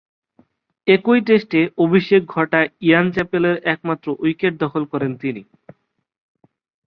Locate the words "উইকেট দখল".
4.19-4.83